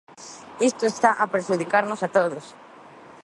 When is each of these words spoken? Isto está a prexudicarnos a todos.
Isto 0.69 0.83
está 0.87 1.11
a 1.23 1.29
prexudicarnos 1.33 1.99
a 2.01 2.09
todos. 2.17 2.45